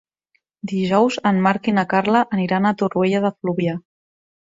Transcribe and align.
Dijous 0.71 1.17
en 1.33 1.43
Marc 1.49 1.71
i 1.73 1.75
na 1.81 1.85
Carla 1.93 2.25
aniran 2.39 2.69
a 2.71 2.75
Torroella 2.83 3.25
de 3.29 3.37
Fluvià. 3.39 3.81